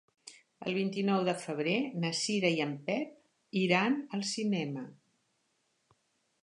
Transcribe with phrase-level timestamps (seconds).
[0.69, 4.89] El vint-i-nou de febrer na Cira i en Pep iran al cinema.